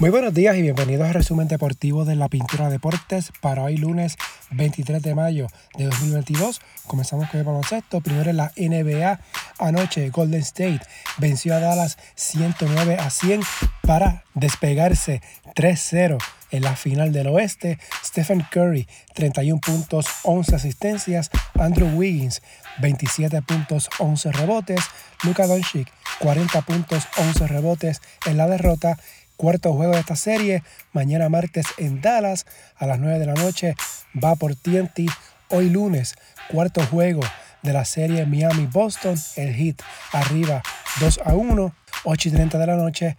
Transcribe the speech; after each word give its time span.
Muy 0.00 0.08
buenos 0.08 0.32
días 0.32 0.56
y 0.56 0.62
bienvenidos 0.62 1.06
al 1.06 1.12
resumen 1.12 1.46
deportivo 1.46 2.06
de 2.06 2.16
la 2.16 2.30
Pintura 2.30 2.70
Deportes 2.70 3.32
para 3.42 3.64
hoy 3.64 3.76
lunes 3.76 4.16
23 4.50 5.02
de 5.02 5.14
mayo 5.14 5.46
de 5.76 5.84
2022. 5.84 6.62
Comenzamos 6.86 7.28
con 7.28 7.38
el 7.38 7.44
baloncesto. 7.44 8.00
Primero 8.00 8.30
en 8.30 8.38
la 8.38 8.50
NBA. 8.56 9.20
Anoche 9.58 10.08
Golden 10.08 10.40
State 10.40 10.80
venció 11.18 11.54
a 11.54 11.60
Dallas 11.60 11.98
109 12.14 12.96
a 12.98 13.10
100 13.10 13.42
para 13.82 14.24
despegarse 14.32 15.20
3-0 15.54 16.16
en 16.50 16.62
la 16.62 16.76
final 16.76 17.12
del 17.12 17.26
oeste. 17.26 17.78
Stephen 18.02 18.46
Curry 18.50 18.88
31 19.12 19.60
puntos, 19.60 20.06
11 20.22 20.56
asistencias. 20.56 21.30
Andrew 21.58 21.94
Wiggins 21.94 22.40
27 22.80 23.42
puntos, 23.42 23.90
11 23.98 24.32
rebotes. 24.32 24.80
Luka 25.24 25.46
Doncic 25.46 25.92
40 26.20 26.62
puntos, 26.62 27.08
11 27.18 27.46
rebotes 27.48 28.00
en 28.26 28.36
la 28.36 28.46
derrota 28.46 28.98
cuarto 29.40 29.72
juego 29.72 29.94
de 29.94 30.00
esta 30.00 30.16
serie, 30.16 30.62
mañana 30.92 31.30
martes 31.30 31.64
en 31.78 32.02
Dallas 32.02 32.44
a 32.76 32.86
las 32.86 32.98
9 32.98 33.18
de 33.18 33.24
la 33.24 33.32
noche, 33.32 33.74
va 34.22 34.36
por 34.36 34.54
TNT. 34.54 35.10
Hoy 35.48 35.70
lunes, 35.70 36.14
cuarto 36.50 36.84
juego 36.84 37.22
de 37.62 37.72
la 37.72 37.86
serie 37.86 38.26
Miami-Boston, 38.26 39.14
el 39.36 39.54
hit 39.54 39.80
arriba 40.12 40.60
2 41.00 41.20
a 41.24 41.34
1, 41.34 41.74
8 42.04 42.28
y 42.28 42.32
30 42.32 42.58
de 42.58 42.66
la 42.66 42.76
noche 42.76 43.16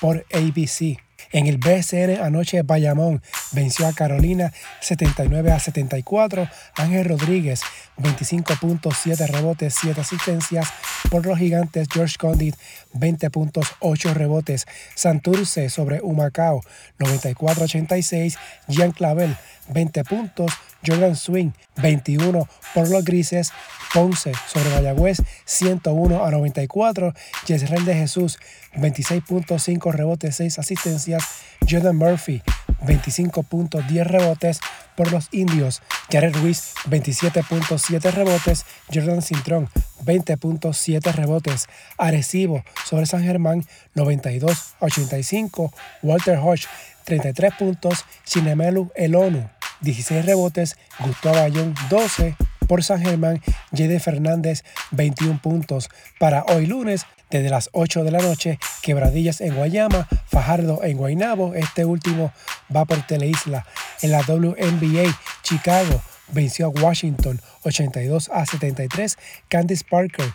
por 0.00 0.24
ABC. 0.32 1.05
En 1.32 1.46
el 1.46 1.58
BSN 1.58 2.22
anoche 2.22 2.62
Bayamón 2.62 3.22
venció 3.52 3.86
a 3.86 3.92
Carolina 3.92 4.52
79 4.80 5.52
a 5.52 5.58
74. 5.58 6.48
Ángel 6.76 7.04
Rodríguez 7.04 7.62
25 7.98 8.54
puntos, 8.60 8.96
7 9.02 9.26
rebotes, 9.26 9.74
7 9.80 10.00
asistencias. 10.00 10.68
Por 11.10 11.26
los 11.26 11.38
gigantes 11.38 11.88
George 11.92 12.16
Condit 12.18 12.54
20 12.92 13.30
puntos, 13.30 13.74
8 13.80 14.14
rebotes. 14.14 14.66
Santurce 14.94 15.68
sobre 15.70 16.00
Humacao 16.00 16.62
94 16.98 17.64
86. 17.64 18.36
Jean 18.68 18.92
Clavel 18.92 19.36
20 19.68 20.04
puntos. 20.04 20.52
Jordan 20.86 21.16
Swing 21.16 21.50
21 21.76 22.48
por 22.74 22.88
los 22.88 23.04
grises. 23.04 23.52
Ponce 23.92 24.32
sobre 24.46 24.70
Mayagüez 24.70 25.22
101 25.44 26.24
a 26.24 26.30
94. 26.30 27.14
Yesrel 27.46 27.84
de 27.84 27.94
Jesús 27.94 28.38
26.5 28.74 29.92
rebotes, 29.92 30.36
6 30.36 30.58
asistencias. 30.58 31.24
Jordan 31.68 31.96
Murphy 31.96 32.42
25 32.82 33.42
puntos, 33.44 33.86
10 33.88 34.06
rebotes 34.06 34.60
por 34.96 35.10
los 35.12 35.28
indios. 35.32 35.82
Jared 36.10 36.34
Ruiz 36.36 36.74
27.7 36.88 38.12
rebotes. 38.12 38.64
Jordan 38.92 39.22
Cintrón 39.22 39.68
20.7 40.04 41.12
rebotes. 41.12 41.66
Arecibo 41.96 42.62
sobre 42.84 43.06
San 43.06 43.22
Germán 43.22 43.64
92 43.94 44.74
85. 44.80 45.72
Walter 46.02 46.38
Hodge 46.38 46.66
33 47.04 47.54
puntos. 47.58 48.04
Chinemelu 48.24 48.90
Elonu 48.94 49.55
16 49.80 50.24
rebotes. 50.24 50.76
Gustavo 51.00 51.38
Ayón 51.38 51.74
12 51.90 52.36
por 52.66 52.82
San 52.82 53.00
Germán, 53.00 53.40
Jede 53.72 54.00
Fernández 54.00 54.64
21 54.90 55.40
puntos. 55.40 55.88
Para 56.18 56.44
hoy 56.44 56.66
lunes, 56.66 57.06
desde 57.30 57.50
las 57.50 57.70
8 57.72 58.04
de 58.04 58.10
la 58.10 58.18
noche, 58.18 58.58
Quebradillas 58.82 59.40
en 59.40 59.54
Guayama, 59.54 60.08
Fajardo 60.26 60.82
en 60.82 60.96
Guaynabo, 60.96 61.54
este 61.54 61.84
último 61.84 62.32
va 62.74 62.84
por 62.84 63.06
Teleisla. 63.06 63.66
En 64.02 64.10
la 64.10 64.20
WNBA, 64.20 65.16
Chicago 65.42 66.02
venció 66.28 66.66
a 66.66 66.68
Washington 66.68 67.40
82 67.62 68.30
a 68.32 68.46
73, 68.46 69.16
Candice 69.48 69.84
Parker 69.88 70.26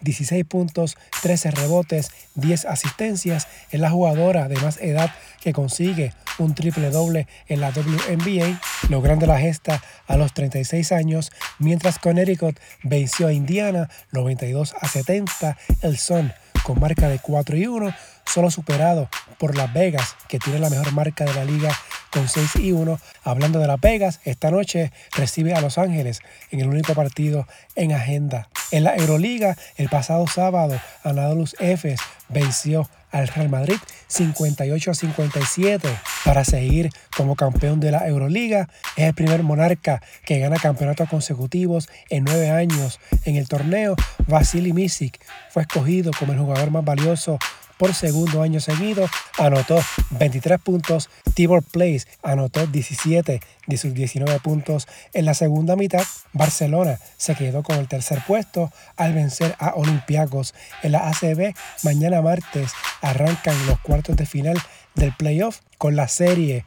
16 0.00 0.44
puntos, 0.44 0.96
13 1.22 1.50
rebotes, 1.50 2.10
10 2.34 2.66
asistencias. 2.66 3.48
Es 3.70 3.80
la 3.80 3.90
jugadora 3.90 4.48
de 4.48 4.56
más 4.56 4.78
edad 4.80 5.10
que 5.40 5.52
consigue 5.52 6.12
un 6.38 6.54
triple 6.54 6.90
doble 6.90 7.26
en 7.48 7.60
la 7.60 7.70
WNBA, 7.70 8.60
logrando 8.88 9.26
la 9.26 9.38
gesta 9.38 9.82
a 10.06 10.16
los 10.16 10.32
36 10.34 10.92
años, 10.92 11.30
mientras 11.58 11.98
Connecticut 11.98 12.58
venció 12.82 13.26
a 13.26 13.32
Indiana 13.32 13.88
92 14.12 14.74
a 14.80 14.88
70. 14.88 15.56
El 15.82 15.98
Son 15.98 16.32
con 16.62 16.80
marca 16.80 17.08
de 17.08 17.18
4 17.18 17.56
y 17.56 17.66
1, 17.66 17.94
solo 18.32 18.50
superado 18.50 19.08
por 19.38 19.56
Las 19.56 19.72
Vegas, 19.72 20.16
que 20.28 20.38
tiene 20.38 20.58
la 20.58 20.70
mejor 20.70 20.92
marca 20.92 21.24
de 21.24 21.34
la 21.34 21.44
liga 21.44 21.70
con 22.10 22.28
6 22.28 22.56
y 22.56 22.72
1. 22.72 22.98
Hablando 23.22 23.58
de 23.58 23.66
Las 23.66 23.80
Vegas, 23.80 24.20
esta 24.24 24.50
noche 24.50 24.92
recibe 25.16 25.54
a 25.54 25.60
Los 25.60 25.78
Ángeles 25.78 26.20
en 26.50 26.60
el 26.60 26.68
único 26.68 26.94
partido 26.94 27.46
en 27.74 27.92
agenda. 27.92 28.48
En 28.70 28.84
la 28.84 28.96
Euroliga, 28.96 29.56
el 29.76 29.88
pasado 29.88 30.26
sábado, 30.26 30.78
Anadolu 31.02 31.46
Efes 31.58 32.00
venció 32.28 32.88
al 33.10 33.28
Real 33.28 33.48
Madrid 33.48 33.76
58 34.08 34.90
a 34.90 34.94
57 34.94 35.88
para 36.24 36.44
seguir 36.44 36.90
como 37.16 37.36
campeón 37.36 37.80
de 37.80 37.90
la 37.92 38.06
Euroliga. 38.06 38.68
Es 38.96 39.06
el 39.06 39.14
primer 39.14 39.42
monarca 39.42 40.02
que 40.24 40.38
gana 40.38 40.56
campeonatos 40.56 41.08
consecutivos 41.08 41.88
en 42.10 42.24
nueve 42.24 42.50
años 42.50 43.00
en 43.24 43.36
el 43.36 43.48
torneo. 43.48 43.96
Vasily 44.26 44.72
Misic 44.72 45.18
fue 45.50 45.62
escogido 45.62 46.10
como 46.18 46.32
el 46.32 46.38
jugador 46.38 46.70
más 46.70 46.84
valioso 46.84 47.38
por 47.78 47.94
segundo 47.94 48.42
año 48.42 48.60
seguido, 48.60 49.08
anotó 49.38 49.78
23 50.10 50.58
puntos. 50.60 51.08
Tibor 51.34 51.62
Place 51.62 52.06
anotó 52.22 52.66
17 52.66 53.40
de 53.66 53.76
sus 53.76 53.94
19 53.94 54.40
puntos 54.40 54.88
en 55.12 55.24
la 55.24 55.34
segunda 55.34 55.76
mitad. 55.76 56.04
Barcelona 56.32 56.98
se 57.16 57.34
quedó 57.34 57.62
con 57.62 57.76
el 57.76 57.88
tercer 57.88 58.22
puesto 58.26 58.70
al 58.96 59.14
vencer 59.14 59.54
a 59.58 59.74
Olympiacos 59.74 60.54
en 60.82 60.92
la 60.92 61.08
ACB. 61.08 61.54
Mañana 61.84 62.20
martes 62.22 62.72
arrancan 63.00 63.66
los 63.66 63.78
cuartos 63.80 64.16
de 64.16 64.26
final 64.26 64.58
del 64.94 65.12
playoff 65.12 65.60
con 65.78 65.96
la 65.96 66.08
serie 66.08 66.64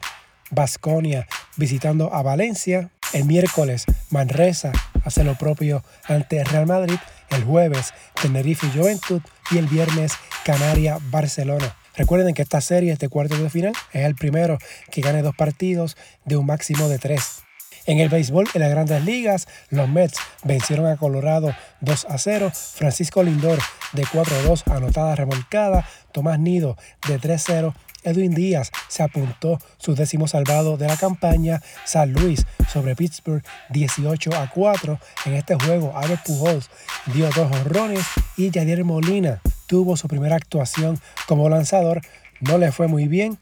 Basconia 0.49 1.27
visitando 1.57 2.13
a 2.13 2.21
Valencia. 2.21 2.89
El 3.13 3.25
miércoles 3.25 3.85
Manresa 4.09 4.71
hace 5.03 5.23
lo 5.23 5.35
propio 5.35 5.83
ante 6.07 6.43
Real 6.43 6.65
Madrid. 6.65 6.97
El 7.29 7.43
jueves 7.43 7.93
Tenerife 8.21 8.67
y 8.67 8.77
Juventud 8.77 9.21
y 9.51 9.57
el 9.57 9.67
viernes 9.67 10.13
Canaria-Barcelona. 10.43 11.75
Recuerden 11.95 12.33
que 12.33 12.41
esta 12.41 12.61
serie, 12.61 12.93
este 12.93 13.09
cuarto 13.09 13.37
de 13.37 13.49
final, 13.49 13.73
es 13.93 14.05
el 14.05 14.15
primero 14.15 14.57
que 14.89 15.01
gane 15.01 15.21
dos 15.21 15.35
partidos 15.35 15.97
de 16.25 16.37
un 16.37 16.45
máximo 16.45 16.87
de 16.87 16.99
tres. 16.99 17.43
En 17.85 17.99
el 17.99 18.09
béisbol, 18.09 18.47
en 18.53 18.61
las 18.61 18.69
grandes 18.69 19.03
ligas, 19.03 19.47
los 19.69 19.89
Mets 19.89 20.17
vencieron 20.43 20.85
a 20.85 20.97
Colorado 20.97 21.55
2 21.81 22.05
a 22.09 22.17
0. 22.17 22.51
Francisco 22.53 23.23
Lindor 23.23 23.59
de 23.93 24.05
4 24.11 24.35
a 24.35 24.41
2, 24.43 24.63
anotada 24.67 25.15
remolcada. 25.15 25.87
Tomás 26.11 26.39
Nido 26.39 26.77
de 27.07 27.17
3 27.17 27.41
a 27.41 27.43
0 27.45 27.75
Edwin 28.03 28.33
Díaz 28.33 28.71
se 28.87 29.03
apuntó 29.03 29.59
su 29.77 29.95
décimo 29.95 30.27
salvado 30.27 30.77
de 30.77 30.87
la 30.87 30.97
campaña. 30.97 31.61
San 31.85 32.13
Luis 32.13 32.45
sobre 32.71 32.95
Pittsburgh 32.95 33.43
18 33.69 34.35
a 34.35 34.49
4. 34.49 34.99
En 35.25 35.33
este 35.33 35.55
juego, 35.55 35.95
Albert 35.95 36.23
Pujols 36.25 36.69
dio 37.07 37.29
dos 37.29 37.51
honrones 37.51 38.05
y 38.37 38.49
Yadier 38.49 38.83
Molina 38.83 39.41
tuvo 39.71 39.95
su 39.95 40.09
primera 40.09 40.35
actuación 40.35 40.99
como 41.27 41.47
lanzador. 41.47 42.01
No 42.41 42.57
le 42.57 42.73
fue 42.73 42.89
muy 42.89 43.07
bien. 43.07 43.39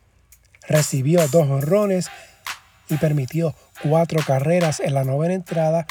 Recibió 0.68 1.28
dos 1.30 1.50
honrones 1.50 2.12
y 2.88 2.98
permitió 2.98 3.56
cuatro 3.82 4.20
carreras 4.24 4.80
en 4.80 4.94
la 4.94 5.04
novena 5.04 5.34
entrada. 5.34 5.88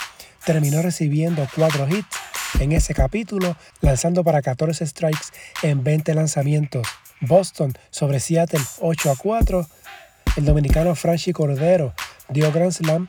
Terminó 0.47 0.81
recibiendo 0.81 1.45
cuatro 1.57 1.89
hits 1.89 2.17
en 2.61 2.71
ese 2.71 2.95
capítulo, 2.95 3.57
lanzando 3.81 4.23
para 4.23 4.41
14 4.41 4.87
strikes 4.87 5.27
en 5.65 5.83
20 5.83 6.15
lanzamientos. 6.15 6.87
Boston 7.21 7.77
sobre 7.91 8.21
Seattle 8.21 8.61
8 8.79 9.11
a 9.11 9.17
4. 9.17 9.67
El 10.37 10.45
dominicano 10.45 10.95
Franchi 10.95 11.33
Cordero 11.33 11.95
dio 12.29 12.53
Grand 12.53 12.71
Slam 12.71 13.09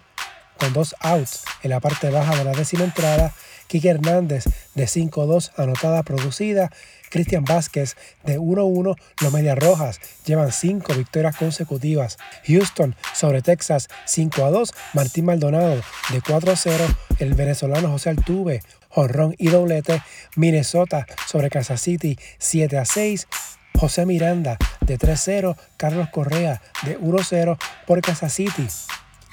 con 0.57 0.73
dos 0.73 0.95
outs 0.99 1.43
en 1.61 1.69
la 1.69 1.79
parte 1.79 2.09
baja 2.09 2.35
de 2.35 2.43
la 2.43 2.53
décima 2.53 2.85
entrada. 2.85 3.35
Kike 3.67 3.87
Hernández 3.87 4.45
de 4.73 4.85
5-2 4.85 5.51
anotada 5.55 6.01
producida. 6.01 6.71
Cristian 7.09 7.43
Vázquez 7.43 7.95
de 8.23 8.39
1-1. 8.39 8.95
Los 9.21 9.33
Medias 9.33 9.57
Rojas 9.57 9.99
llevan 10.25 10.51
5 10.51 10.93
victorias 10.93 11.35
consecutivas. 11.35 12.17
Houston 12.47 12.95
sobre 13.13 13.41
Texas 13.41 13.87
5-2. 14.07 14.73
Martín 14.93 15.25
Maldonado 15.25 15.75
de 15.75 16.21
4-0. 16.21 16.95
El 17.19 17.33
venezolano 17.33 17.89
José 17.89 18.09
Altuve, 18.09 18.61
honrón 18.89 19.35
y 19.37 19.49
doblete. 19.49 20.01
Minnesota 20.35 21.05
sobre 21.27 21.49
Kansas 21.49 21.81
City 21.81 22.17
7-6. 22.39 23.27
José 23.79 24.05
Miranda 24.05 24.57
de 24.81 24.97
3-0, 24.97 25.55
Carlos 25.77 26.09
Correa 26.09 26.61
de 26.83 26.99
1-0 26.99 27.57
por 27.87 28.01
Kansas 28.01 28.33
City. 28.33 28.67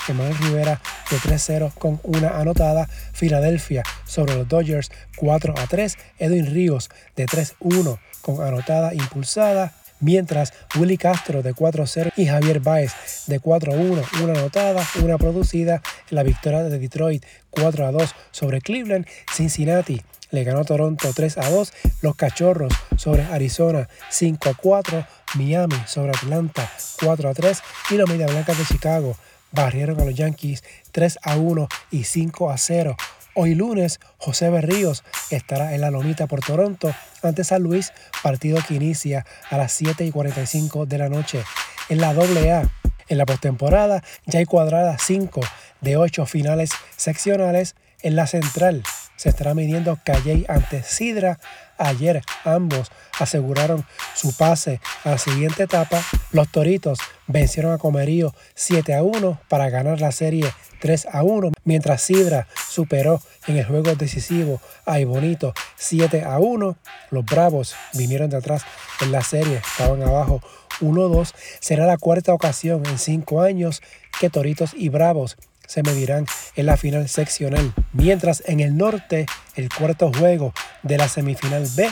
Emanuel 0.09 0.37
Rivera 0.39 0.81
de 1.11 1.17
3-0 1.17 1.73
con 1.75 2.01
una 2.03 2.39
anotada. 2.39 2.89
Filadelfia 3.13 3.83
sobre 4.05 4.35
los 4.35 4.49
Dodgers 4.49 4.91
4-3. 5.17 5.97
Edwin 6.19 6.47
Ríos 6.47 6.91
de 7.17 7.27
3-1 7.27 7.99
con 8.21 8.43
anotada 8.43 8.95
impulsada. 8.95 9.73
Mientras 9.99 10.53
Willy 10.79 10.99
Castro 10.99 11.43
de 11.43 11.55
4-0 11.55 12.13
y 12.17 12.27
Javier 12.27 12.61
Baez 12.61 12.93
de 13.29 13.41
4-1, 13.41 14.23
una 14.23 14.39
anotada, 14.39 14.87
una 15.03 15.17
producida. 15.17 15.81
La 16.11 16.23
victoria 16.23 16.63
de 16.65 16.79
Detroit 16.79 17.25
4-2 17.51 18.11
sobre 18.31 18.61
Cleveland. 18.61 19.07
Cincinnati 19.33 20.03
le 20.31 20.45
ganó 20.45 20.65
Toronto 20.65 21.11
3 21.15 21.39
a 21.39 21.49
2. 21.49 21.73
Los 22.03 22.15
Cachorros 22.15 22.73
sobre 22.97 23.23
Arizona 23.25 23.89
5 24.11 24.51
a 24.51 24.55
4. 24.55 25.07
Miami 25.35 25.77
sobre 25.87 26.11
Atlanta 26.11 26.71
4 27.03 27.29
a 27.29 27.35
3 27.35 27.63
y 27.91 27.95
los 27.97 28.09
Media 28.09 28.27
Blancas 28.27 28.59
de 28.59 28.65
Chicago 28.65 29.17
barrieron 29.57 30.01
a 30.01 30.05
los 30.05 30.15
Yankees 30.15 30.63
3 30.93 31.19
a 31.23 31.37
1 31.37 31.69
y 31.91 32.05
5 32.05 32.51
a 32.51 32.59
0. 32.59 32.97
Hoy 33.35 33.55
lunes, 33.55 33.99
José 34.19 34.49
Berríos 34.51 35.03
estará 35.31 35.75
en 35.75 35.81
la 35.81 35.91
lomita 35.91 36.27
por 36.27 36.41
Toronto 36.41 36.95
ante 37.23 37.43
San 37.43 37.63
Luis, 37.63 37.93
partido 38.23 38.59
que 38.67 38.75
inicia 38.75 39.27
a 39.51 39.57
las 39.57 39.73
7 39.73 40.05
y 40.05 40.13
45 40.13 40.87
de 40.87 40.99
la 40.99 41.09
noche. 41.09 41.43
En 41.89 42.01
la 42.01 42.11
AA, 42.11 42.71
en 43.09 43.19
la 43.19 43.27
postemporada, 43.27 44.03
ya 44.27 44.39
hay 44.39 44.45
cuadradas 44.45 45.03
5 45.03 45.41
de 45.81 45.97
8 45.97 46.27
finales 46.27 46.71
seccionales. 46.97 47.75
En 48.03 48.15
la 48.15 48.27
central 48.27 48.83
se 49.17 49.31
estará 49.31 49.55
midiendo 49.55 49.99
Calley 50.05 50.45
ante 50.49 50.83
Sidra. 50.83 51.39
Ayer 51.79 52.23
ambos 52.45 52.91
aseguraron 53.19 53.85
su 54.15 54.35
pase 54.37 54.81
a 55.05 55.11
la 55.11 55.19
siguiente 55.19 55.65
etapa. 55.65 56.03
Los 56.33 56.49
Toritos 56.49 56.99
vencieron 57.27 57.73
a 57.73 57.79
Comerío 57.79 58.35
7 58.55 58.95
a 58.95 59.03
1 59.03 59.41
para 59.49 59.71
ganar 59.71 60.01
la 60.01 60.13
serie 60.13 60.53
3 60.81 61.09
a 61.13 61.23
1, 61.23 61.53
mientras 61.65 62.03
Sidra 62.03 62.47
superó 62.69 63.21
en 63.47 63.57
el 63.57 63.65
juego 63.65 63.95
decisivo 63.95 64.61
a 64.85 65.01
Ibonito 65.01 65.55
7 65.77 66.25
a 66.25 66.39
1. 66.39 66.77
Los 67.11 67.25
Bravos 67.25 67.75
vinieron 67.95 68.31
de 68.31 68.37
atrás 68.37 68.63
en 69.01 69.13
la 69.13 69.23
serie, 69.23 69.57
estaban 69.57 70.03
abajo 70.03 70.41
1-2. 70.81 71.33
Será 71.61 71.87
la 71.87 71.99
cuarta 71.99 72.33
ocasión 72.33 72.85
en 72.87 72.99
cinco 72.99 73.41
años 73.43 73.83
que 74.21 74.31
Toritos 74.31 74.73
y 74.75 74.89
Bravos 74.89 75.37
se 75.67 75.83
medirán 75.83 76.27
en 76.55 76.67
la 76.67 76.77
final 76.77 77.09
seccional. 77.09 77.73
Mientras 77.93 78.43
en 78.47 78.61
el 78.61 78.77
norte, 78.77 79.27
el 79.55 79.69
cuarto 79.69 80.13
juego 80.13 80.53
de 80.83 80.99
la 80.99 81.09
semifinal 81.09 81.67
B 81.77 81.89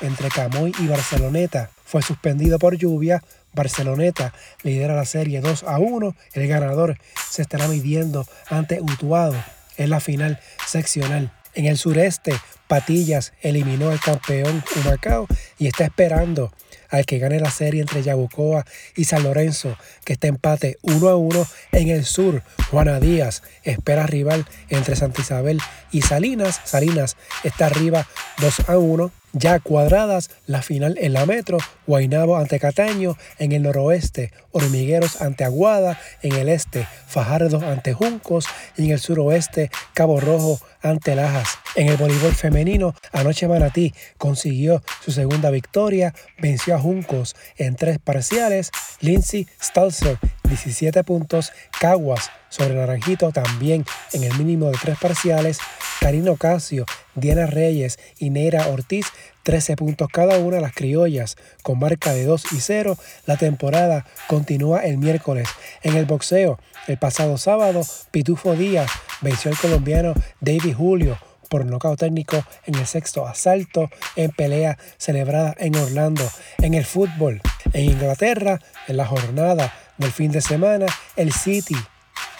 entre 0.00 0.28
Camoy 0.28 0.72
y 0.78 0.86
Barceloneta 0.86 1.70
fue 1.84 2.02
suspendido 2.02 2.58
por 2.58 2.76
lluvia. 2.76 3.22
Barceloneta 3.52 4.32
lidera 4.62 4.94
la 4.94 5.06
serie 5.06 5.40
2 5.40 5.64
a 5.64 5.78
1. 5.78 6.14
El 6.34 6.48
ganador 6.48 6.98
se 7.30 7.42
estará 7.42 7.68
midiendo 7.68 8.26
ante 8.48 8.80
Utuado 8.80 9.36
en 9.76 9.90
la 9.90 10.00
final 10.00 10.40
seccional. 10.66 11.32
En 11.54 11.64
el 11.64 11.78
sureste, 11.78 12.34
Patillas 12.68 13.32
eliminó 13.40 13.90
al 13.90 14.00
campeón 14.00 14.62
Humacao 14.76 15.26
y 15.58 15.68
está 15.68 15.84
esperando 15.84 16.52
al 16.90 17.06
que 17.06 17.18
gane 17.18 17.40
la 17.40 17.50
serie 17.50 17.80
entre 17.80 18.02
Yabucoa 18.02 18.64
y 18.94 19.04
San 19.04 19.22
Lorenzo, 19.22 19.76
que 20.04 20.14
está 20.14 20.28
empate 20.28 20.78
1 20.82 21.08
a 21.08 21.16
1 21.16 21.46
en 21.72 21.88
el 21.88 22.04
sur. 22.04 22.42
Juana 22.70 23.00
Díaz 23.00 23.42
espera 23.62 24.06
rival 24.06 24.46
entre 24.68 24.96
Santa 24.96 25.22
Isabel 25.22 25.60
y 25.92 26.02
Salinas. 26.02 26.60
Salinas 26.64 27.16
está 27.44 27.66
arriba 27.66 28.06
2 28.40 28.68
a 28.68 28.78
1. 28.78 29.12
Ya 29.38 29.60
cuadradas 29.60 30.30
la 30.46 30.62
final 30.62 30.96
en 30.98 31.12
la 31.12 31.26
metro, 31.26 31.58
Guainabo 31.86 32.38
ante 32.38 32.58
Cataño 32.58 33.18
en 33.38 33.52
el 33.52 33.64
noroeste, 33.64 34.32
Hormigueros 34.50 35.20
ante 35.20 35.44
Aguada 35.44 36.00
en 36.22 36.36
el 36.36 36.48
este, 36.48 36.88
Fajardo 37.06 37.60
ante 37.60 37.92
Juncos 37.92 38.46
y 38.78 38.86
en 38.86 38.92
el 38.92 38.98
suroeste, 38.98 39.70
Cabo 39.92 40.20
Rojo 40.20 40.58
ante 40.80 41.14
Lajas. 41.14 41.58
En 41.74 41.88
el 41.88 41.98
voleibol 41.98 42.34
femenino, 42.34 42.94
anoche 43.12 43.46
Manatí 43.46 43.92
consiguió 44.16 44.82
su 45.04 45.12
segunda 45.12 45.50
victoria, 45.50 46.14
venció 46.38 46.74
a 46.74 46.78
Juncos 46.78 47.36
en 47.58 47.76
tres 47.76 47.98
parciales, 47.98 48.70
Lindsay 49.00 49.46
Stalzer 49.60 50.18
17 50.48 51.04
puntos, 51.04 51.52
Caguas 51.80 52.30
sobre 52.48 52.74
Naranjito 52.74 53.32
también 53.32 53.84
en 54.12 54.24
el 54.24 54.36
mínimo 54.38 54.70
de 54.70 54.78
tres 54.80 54.98
parciales, 54.98 55.58
Karino 56.00 56.36
Casio, 56.36 56.86
Diana 57.14 57.46
Reyes 57.46 57.98
y 58.18 58.30
Neira 58.30 58.68
Ortiz 58.68 59.06
13 59.46 59.76
puntos 59.76 60.08
cada 60.12 60.38
una 60.38 60.60
las 60.60 60.72
criollas 60.72 61.36
con 61.62 61.78
marca 61.78 62.12
de 62.12 62.24
2 62.24 62.52
y 62.52 62.60
0. 62.60 62.98
La 63.26 63.36
temporada 63.36 64.04
continúa 64.26 64.80
el 64.80 64.98
miércoles. 64.98 65.48
En 65.82 65.96
el 65.96 66.04
boxeo, 66.04 66.58
el 66.88 66.98
pasado 66.98 67.38
sábado, 67.38 67.82
Pitufo 68.10 68.54
Díaz 68.54 68.90
venció 69.20 69.52
al 69.52 69.56
colombiano 69.56 70.14
David 70.40 70.74
Julio 70.74 71.16
por 71.48 71.64
nocaut 71.64 71.96
técnico 71.96 72.44
en 72.66 72.74
el 72.74 72.86
sexto 72.88 73.26
asalto 73.26 73.88
en 74.16 74.32
pelea 74.32 74.78
celebrada 74.98 75.54
en 75.58 75.76
Orlando. 75.76 76.28
En 76.58 76.74
el 76.74 76.84
fútbol, 76.84 77.40
en 77.72 77.84
Inglaterra, 77.84 78.60
en 78.88 78.96
la 78.96 79.06
jornada 79.06 79.72
del 79.98 80.12
fin 80.12 80.30
de 80.30 80.40
semana, 80.40 80.86
el 81.16 81.32
City 81.32 81.76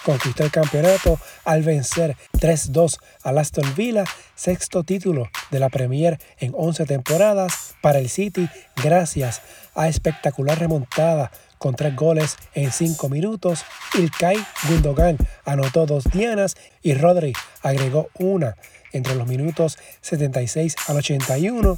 conquistó 0.03 0.43
el 0.43 0.51
campeonato 0.51 1.19
al 1.43 1.63
vencer 1.63 2.15
3-2 2.33 2.97
a 3.23 3.29
Aston 3.31 3.75
Villa, 3.75 4.05
sexto 4.35 4.83
título 4.83 5.29
de 5.51 5.59
la 5.59 5.69
Premier 5.69 6.17
en 6.39 6.53
11 6.55 6.85
temporadas 6.85 7.75
para 7.81 7.99
el 7.99 8.09
City 8.09 8.47
gracias 8.81 9.41
a 9.75 9.89
espectacular 9.89 10.57
remontada 10.57 11.31
con 11.57 11.75
tres 11.75 11.95
goles 11.95 12.37
en 12.53 12.71
cinco 12.71 13.09
minutos. 13.09 13.65
Ilkay 13.95 14.37
Gundogan 14.69 15.17
anotó 15.43 15.85
dos 15.85 16.05
dianas 16.05 16.55
y 16.81 16.93
Rodri 16.93 17.33
agregó 17.61 18.09
una 18.13 18.55
entre 18.93 19.15
los 19.15 19.27
minutos 19.27 19.77
76 20.01 20.75
al 20.87 20.97
81. 20.97 21.77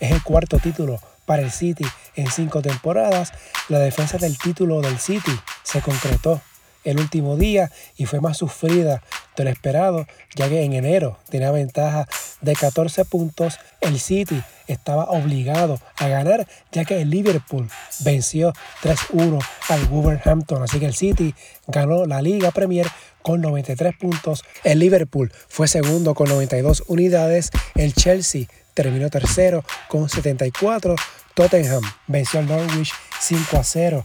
Es 0.00 0.10
el 0.10 0.22
cuarto 0.22 0.58
título 0.58 1.00
para 1.30 1.42
el 1.42 1.52
City 1.52 1.86
en 2.16 2.28
cinco 2.28 2.60
temporadas. 2.60 3.32
La 3.68 3.78
defensa 3.78 4.18
del 4.18 4.36
título 4.36 4.80
del 4.80 4.98
City 4.98 5.30
se 5.62 5.80
concretó 5.80 6.40
el 6.82 6.98
último 6.98 7.36
día 7.36 7.70
y 7.96 8.06
fue 8.06 8.20
más 8.20 8.38
sufrida 8.38 9.00
de 9.36 9.44
lo 9.44 9.50
esperado, 9.50 10.08
ya 10.34 10.48
que 10.48 10.64
en 10.64 10.72
enero 10.72 11.18
tenía 11.28 11.52
ventaja 11.52 12.08
de 12.40 12.54
14 12.54 13.04
puntos. 13.04 13.60
El 13.80 14.00
City 14.00 14.42
estaba 14.66 15.04
obligado 15.04 15.78
a 15.98 16.08
ganar, 16.08 16.48
ya 16.72 16.84
que 16.84 17.00
el 17.00 17.10
Liverpool 17.10 17.70
venció 18.00 18.52
3-1 18.82 19.38
al 19.68 19.84
Wolverhampton. 19.84 20.64
Así 20.64 20.80
que 20.80 20.86
el 20.86 20.94
City 20.94 21.36
ganó 21.68 22.06
la 22.06 22.22
Liga 22.22 22.50
Premier 22.50 22.88
con 23.22 23.40
93 23.40 23.94
puntos. 23.96 24.42
El 24.64 24.80
Liverpool 24.80 25.32
fue 25.46 25.68
segundo 25.68 26.16
con 26.16 26.28
92 26.28 26.82
unidades. 26.88 27.50
El 27.76 27.94
Chelsea 27.94 28.46
terminó 28.74 29.10
tercero 29.10 29.64
con 29.88 30.08
74. 30.08 30.96
Tottenham 31.34 31.82
venció 32.06 32.40
al 32.40 32.46
Norwich 32.46 32.92
5 33.20 33.60
0 33.62 34.04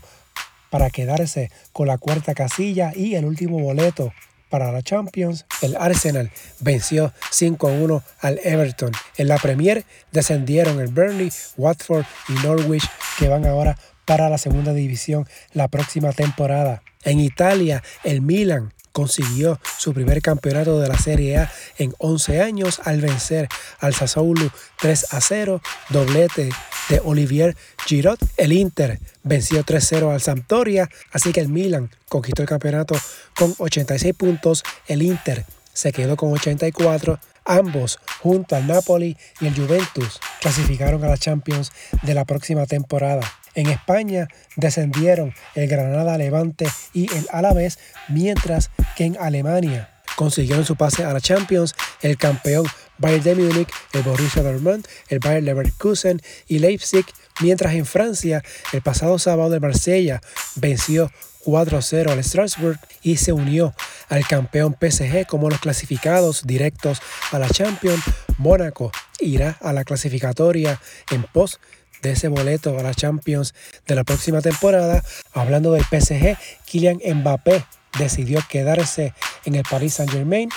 para 0.70 0.90
quedarse 0.90 1.50
con 1.72 1.86
la 1.86 1.98
cuarta 1.98 2.34
casilla 2.34 2.92
y 2.94 3.14
el 3.14 3.24
último 3.24 3.58
boleto 3.58 4.12
para 4.48 4.72
la 4.72 4.82
Champions. 4.82 5.46
El 5.62 5.76
Arsenal 5.76 6.30
venció 6.60 7.12
5-1 7.32 8.02
al 8.20 8.40
Everton. 8.42 8.92
En 9.16 9.28
la 9.28 9.38
Premier 9.38 9.84
descendieron 10.12 10.80
el 10.80 10.88
Burnley, 10.88 11.32
Watford 11.56 12.04
y 12.28 12.32
Norwich 12.46 12.84
que 13.18 13.28
van 13.28 13.46
ahora 13.46 13.76
para 14.04 14.28
la 14.30 14.38
segunda 14.38 14.72
división 14.72 15.28
la 15.52 15.68
próxima 15.68 16.12
temporada. 16.12 16.82
En 17.02 17.20
Italia, 17.20 17.82
el 18.04 18.20
Milan 18.20 18.72
consiguió 18.96 19.60
su 19.76 19.92
primer 19.92 20.22
campeonato 20.22 20.80
de 20.80 20.88
la 20.88 20.96
Serie 20.96 21.36
A 21.36 21.52
en 21.76 21.92
11 21.98 22.40
años 22.40 22.80
al 22.82 23.02
vencer 23.02 23.46
al 23.78 23.94
Sassuolo 23.94 24.50
3 24.78 25.12
a 25.12 25.20
0, 25.20 25.60
doblete 25.90 26.48
de 26.88 27.00
Olivier 27.04 27.54
Giroud. 27.86 28.16
El 28.38 28.54
Inter 28.54 28.98
venció 29.22 29.62
3-0 29.62 30.14
al 30.14 30.22
Sampdoria, 30.22 30.88
así 31.12 31.34
que 31.34 31.40
el 31.40 31.50
Milan 31.50 31.90
conquistó 32.08 32.40
el 32.40 32.48
campeonato 32.48 32.96
con 33.38 33.54
86 33.58 34.14
puntos. 34.14 34.64
El 34.86 35.02
Inter 35.02 35.44
se 35.74 35.92
quedó 35.92 36.16
con 36.16 36.32
84. 36.32 37.20
Ambos, 37.44 37.98
junto 38.22 38.56
al 38.56 38.66
Napoli 38.66 39.18
y 39.42 39.46
el 39.46 39.54
Juventus, 39.54 40.20
clasificaron 40.40 41.04
a 41.04 41.08
la 41.08 41.18
Champions 41.18 41.70
de 42.00 42.14
la 42.14 42.24
próxima 42.24 42.64
temporada. 42.64 43.30
En 43.56 43.68
España 43.68 44.28
descendieron 44.54 45.34
el 45.54 45.66
Granada 45.66 46.18
Levante 46.18 46.66
y 46.92 47.12
el 47.12 47.26
Alavés, 47.32 47.78
mientras 48.08 48.70
que 48.96 49.04
en 49.04 49.16
Alemania 49.18 49.90
consiguieron 50.14 50.66
su 50.66 50.76
pase 50.76 51.04
a 51.04 51.12
la 51.12 51.20
Champions 51.20 51.74
el 52.02 52.18
campeón 52.18 52.66
Bayern 52.98 53.24
de 53.24 53.34
Múnich, 53.34 53.68
el 53.94 54.02
Borussia 54.02 54.42
Dortmund, 54.42 54.86
el 55.08 55.20
Bayern 55.20 55.46
Leverkusen 55.46 56.20
y 56.46 56.58
Leipzig, 56.58 57.06
mientras 57.40 57.74
en 57.74 57.86
Francia 57.86 58.42
el 58.72 58.82
pasado 58.82 59.18
sábado 59.18 59.54
el 59.54 59.60
Marsella 59.62 60.20
venció 60.56 61.10
4-0 61.46 62.10
al 62.10 62.22
Strasbourg 62.24 62.78
y 63.02 63.16
se 63.16 63.32
unió 63.32 63.74
al 64.08 64.26
campeón 64.26 64.76
PSG 64.78 65.26
como 65.26 65.48
los 65.48 65.60
clasificados 65.60 66.42
directos 66.44 67.00
a 67.30 67.38
la 67.38 67.48
Champions. 67.48 68.02
Mónaco 68.36 68.92
irá 69.20 69.56
a 69.62 69.72
la 69.72 69.84
clasificatoria 69.84 70.78
en 71.10 71.22
pos 71.22 71.58
de 72.02 72.12
ese 72.12 72.28
boleto 72.28 72.78
a 72.78 72.82
la 72.82 72.94
Champions 72.94 73.54
de 73.86 73.94
la 73.94 74.04
próxima 74.04 74.40
temporada. 74.40 75.02
Hablando 75.32 75.72
del 75.72 75.84
PSG, 75.84 76.36
Kylian 76.64 77.00
Mbappé 77.04 77.64
decidió 77.98 78.40
quedarse 78.48 79.14
en 79.44 79.54
el 79.54 79.62
Paris 79.68 79.94
Saint-Germain 79.94 80.48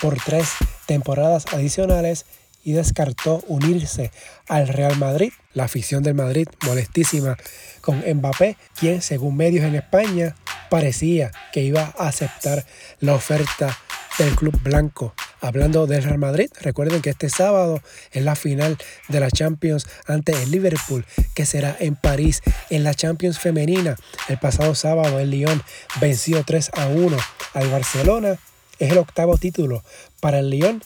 por 0.00 0.16
tres 0.16 0.48
temporadas 0.86 1.44
adicionales 1.52 2.26
y 2.64 2.72
descartó 2.72 3.42
unirse 3.46 4.10
al 4.46 4.68
Real 4.68 4.96
Madrid. 4.96 5.32
La 5.54 5.64
afición 5.64 6.02
del 6.02 6.14
Madrid 6.14 6.48
molestísima 6.66 7.36
con 7.80 8.04
Mbappé, 8.06 8.56
quien 8.78 9.02
según 9.02 9.36
medios 9.36 9.64
en 9.64 9.74
España 9.74 10.36
parecía 10.68 11.30
que 11.52 11.62
iba 11.62 11.94
a 11.96 12.08
aceptar 12.08 12.66
la 13.00 13.14
oferta 13.14 13.76
del 14.18 14.34
club 14.36 14.60
blanco. 14.62 15.14
Hablando 15.40 15.86
del 15.86 16.02
Real 16.02 16.18
Madrid, 16.18 16.50
recuerden 16.60 17.00
que 17.00 17.10
este 17.10 17.28
sábado 17.28 17.80
es 18.12 18.22
la 18.22 18.34
final 18.34 18.76
de 19.08 19.20
la 19.20 19.30
Champions 19.30 19.86
ante 20.06 20.32
el 20.32 20.50
Liverpool, 20.50 21.06
que 21.34 21.46
será 21.46 21.76
en 21.78 21.94
París 21.94 22.42
en 22.70 22.84
la 22.84 22.94
Champions 22.94 23.38
femenina. 23.38 23.96
El 24.28 24.38
pasado 24.38 24.74
sábado 24.74 25.18
el 25.20 25.30
Lyon 25.30 25.62
venció 26.00 26.42
3 26.44 26.70
a 26.74 26.88
1 26.88 27.16
al 27.54 27.70
Barcelona. 27.70 28.38
Es 28.78 28.92
el 28.92 28.98
octavo 28.98 29.38
título 29.38 29.82
para 30.20 30.40
el 30.40 30.50
Lyon 30.50 30.82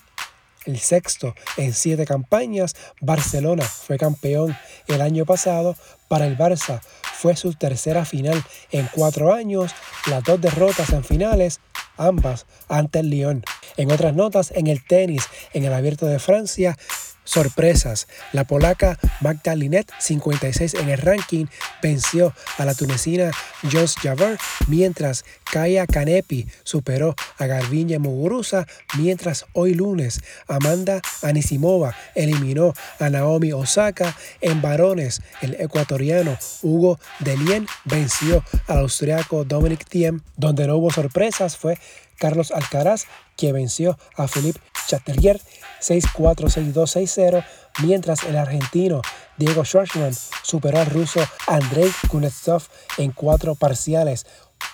el 0.64 0.78
sexto 0.78 1.34
en 1.56 1.72
siete 1.72 2.04
campañas. 2.06 2.74
Barcelona 3.00 3.64
fue 3.64 3.98
campeón 3.98 4.56
el 4.88 5.00
año 5.00 5.24
pasado. 5.24 5.76
Para 6.08 6.26
el 6.26 6.36
Barça 6.36 6.80
fue 7.14 7.36
su 7.36 7.54
tercera 7.54 8.04
final 8.04 8.42
en 8.70 8.88
cuatro 8.92 9.32
años. 9.32 9.72
Las 10.08 10.22
dos 10.24 10.40
derrotas 10.40 10.90
en 10.90 11.04
finales, 11.04 11.60
ambas 11.96 12.46
ante 12.68 13.00
el 13.00 13.10
Lyon. 13.10 13.42
En 13.76 13.90
otras 13.90 14.14
notas, 14.14 14.52
en 14.54 14.66
el 14.66 14.84
tenis, 14.84 15.24
en 15.52 15.64
el 15.64 15.72
Abierto 15.72 16.06
de 16.06 16.18
Francia, 16.18 16.78
Sorpresas. 17.24 18.08
La 18.32 18.44
polaca 18.44 18.98
Magda 19.20 19.54
Linet, 19.54 19.90
56 19.98 20.74
en 20.74 20.88
el 20.88 20.98
ranking, 20.98 21.46
venció 21.82 22.34
a 22.58 22.64
la 22.64 22.74
tunecina 22.74 23.30
Jos 23.70 23.96
Javert, 23.96 24.40
mientras 24.68 25.24
Kaya 25.44 25.86
Kanepi 25.86 26.46
superó 26.64 27.14
a 27.38 27.46
Garbiñe 27.46 27.98
Muguruza, 27.98 28.66
mientras 28.98 29.46
hoy 29.52 29.74
lunes 29.74 30.20
Amanda 30.48 31.00
Anisimova 31.22 31.94
eliminó 32.14 32.74
a 32.98 33.10
Naomi 33.10 33.52
Osaka 33.52 34.16
en 34.40 34.62
varones. 34.62 35.22
El 35.40 35.54
ecuatoriano 35.60 36.36
Hugo 36.62 36.98
Delien 37.20 37.66
venció 37.84 38.44
al 38.66 38.78
austriaco 38.78 39.44
Dominic 39.44 39.84
Thiem, 39.88 40.20
donde 40.36 40.66
no 40.66 40.76
hubo 40.76 40.90
sorpresas 40.90 41.56
fue 41.56 41.78
Carlos 42.18 42.52
Alcaraz, 42.52 43.06
que 43.36 43.52
venció 43.52 43.98
a 44.16 44.28
Philippe 44.28 44.60
Chatelier 44.86 45.40
6-4-6-2-6-0, 45.80 47.44
mientras 47.82 48.24
el 48.24 48.36
argentino 48.36 49.02
Diego 49.36 49.64
Schwartzman 49.64 50.14
superó 50.42 50.78
al 50.78 50.86
ruso 50.86 51.20
Andrei 51.46 51.90
Kunetsov 52.08 52.62
en 52.98 53.12
cuatro 53.12 53.54
parciales. 53.54 54.26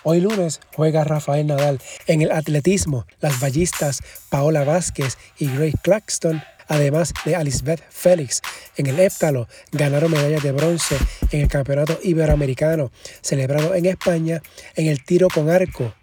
Hoy 0.02 0.20
lunes 0.20 0.60
juega 0.74 1.04
Rafael 1.04 1.46
Nadal. 1.46 1.80
En 2.06 2.22
el 2.22 2.30
atletismo, 2.30 3.06
las 3.20 3.40
ballistas 3.40 4.00
Paola 4.28 4.64
Vázquez 4.64 5.16
y 5.38 5.46
Grace 5.46 5.78
Claxton 5.82 6.42
además 6.68 7.12
de 7.24 7.34
Alisbeth 7.34 7.82
Félix. 7.88 8.42
En 8.76 8.86
el 8.86 9.00
héptalo 9.00 9.48
ganaron 9.72 10.10
medallas 10.10 10.42
de 10.42 10.52
bronce 10.52 10.96
en 11.32 11.40
el 11.40 11.48
Campeonato 11.48 11.98
Iberoamericano 12.02 12.92
celebrado 13.22 13.74
en 13.74 13.86
España 13.86 14.42
en 14.76 14.86
el 14.86 15.02
tiro 15.02 15.28
con 15.28 15.50
arco. 15.50 15.94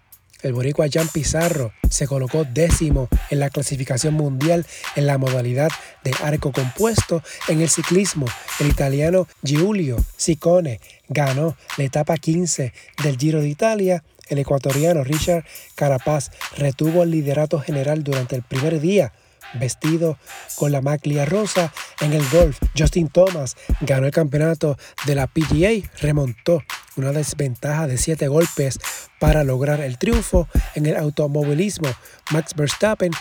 El 0.46 0.54
boricua 0.54 0.86
Jan 0.94 1.08
Pizarro 1.08 1.74
se 1.90 2.06
colocó 2.06 2.44
décimo 2.44 3.10
en 3.32 3.40
la 3.40 3.50
clasificación 3.50 4.14
mundial 4.14 4.64
en 4.96 5.08
la 5.08 5.18
modalidad 5.18 5.72
de 6.04 6.14
arco 6.22 6.52
compuesto 6.52 7.24
en 7.48 7.62
el 7.62 7.70
ciclismo. 7.70 8.28
El 8.60 8.68
italiano 8.68 9.28
Giulio 9.44 9.98
Ciccone 10.20 10.80
ganó 11.10 11.58
la 11.78 11.84
etapa 11.84 12.18
15 12.18 12.74
del 13.02 13.18
Giro 13.18 13.42
de 13.42 13.50
Italia. 13.50 14.04
El 14.30 14.38
ecuatoriano 14.38 15.04
Richard 15.04 15.46
Carapaz 15.74 16.30
retuvo 16.58 17.02
el 17.02 17.10
liderato 17.10 17.60
general 17.60 18.04
durante 18.04 18.36
el 18.36 18.44
primer 18.44 18.80
día 18.80 19.14
vestido 19.60 20.18
con 20.56 20.72
la 20.72 20.82
maglia 20.82 21.26
rosa 21.26 21.74
en 22.02 22.14
el 22.14 22.28
golf. 22.30 22.60
Justin 22.78 23.10
Thomas 23.10 23.56
ganó 23.82 24.06
el 24.06 24.12
campeonato 24.12 24.78
de 25.06 25.16
la 25.16 25.28
PGA, 25.28 25.90
remontó 26.02 26.64
una 26.98 27.12
desventaja 27.12 27.88
de 27.88 27.98
siete 27.98 28.28
golpes 28.28 28.80
para 29.20 29.44
lograr 29.44 29.82
el 29.82 29.98
triunfo 29.98 30.48
en 30.76 30.86
el 30.86 30.98
automovilismo. 30.98 31.90
Max 32.32 32.54
Verstappen 32.56 33.12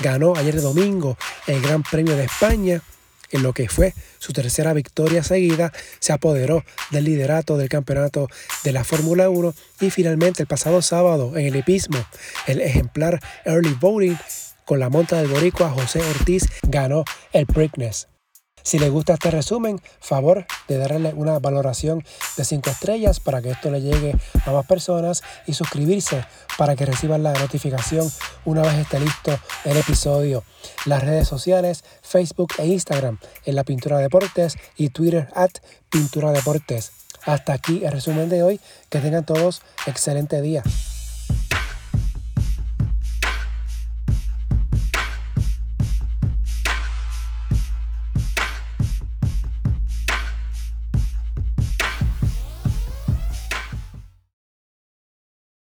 ganó 0.00 0.34
ayer 0.36 0.60
domingo 0.60 1.16
el 1.46 1.60
Gran 1.60 1.82
Premio 1.82 2.16
de 2.16 2.24
España. 2.24 2.82
En 3.30 3.42
lo 3.42 3.54
que 3.54 3.68
fue 3.68 3.94
su 4.18 4.34
tercera 4.34 4.74
victoria 4.74 5.22
seguida, 5.22 5.72
se 6.00 6.12
apoderó 6.12 6.64
del 6.90 7.04
liderato 7.04 7.56
del 7.56 7.70
campeonato 7.70 8.28
de 8.62 8.72
la 8.72 8.84
Fórmula 8.84 9.30
1 9.30 9.54
y 9.80 9.90
finalmente 9.90 10.42
el 10.42 10.46
pasado 10.46 10.82
sábado 10.82 11.36
en 11.38 11.46
el 11.46 11.56
hipismo, 11.56 11.98
el 12.46 12.60
ejemplar 12.60 13.20
Early 13.46 13.74
Voting 13.80 14.18
con 14.66 14.80
la 14.80 14.90
monta 14.90 15.16
del 15.16 15.28
boricua 15.28 15.70
José 15.70 16.00
Ortiz 16.00 16.44
ganó 16.62 17.04
el 17.32 17.46
Preakness. 17.46 18.08
Si 18.62 18.78
les 18.78 18.90
gusta 18.90 19.14
este 19.14 19.30
resumen, 19.30 19.80
favor 20.00 20.46
de 20.68 20.78
darle 20.78 21.12
una 21.14 21.38
valoración 21.38 22.04
de 22.36 22.44
5 22.44 22.70
estrellas 22.70 23.20
para 23.20 23.42
que 23.42 23.50
esto 23.50 23.70
le 23.70 23.80
llegue 23.80 24.14
a 24.46 24.52
más 24.52 24.66
personas 24.66 25.22
y 25.46 25.54
suscribirse 25.54 26.24
para 26.58 26.76
que 26.76 26.86
reciban 26.86 27.22
la 27.22 27.32
notificación 27.32 28.10
una 28.44 28.62
vez 28.62 28.74
esté 28.74 29.00
listo 29.00 29.38
el 29.64 29.76
episodio. 29.76 30.44
Las 30.86 31.02
redes 31.02 31.28
sociales, 31.28 31.84
Facebook 32.02 32.52
e 32.58 32.66
Instagram 32.66 33.18
en 33.44 33.54
la 33.54 33.64
Pintura 33.64 33.98
Deportes 33.98 34.56
y 34.76 34.90
Twitter 34.90 35.28
at 35.34 35.50
Pintura 35.90 36.32
Deportes. 36.32 36.92
Hasta 37.24 37.52
aquí 37.52 37.84
el 37.84 37.92
resumen 37.92 38.28
de 38.28 38.42
hoy. 38.42 38.60
Que 38.88 38.98
tengan 38.98 39.24
todos 39.24 39.62
excelente 39.86 40.40
día. 40.42 40.62